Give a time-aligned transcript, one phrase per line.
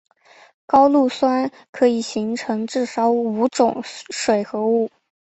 [0.65, 4.89] 高氯酸可以形成至少五种水合物。